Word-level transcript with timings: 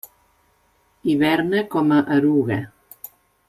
Hiberna 1.11 1.63
com 1.77 1.93
a 1.99 2.01
eruga. 2.19 2.61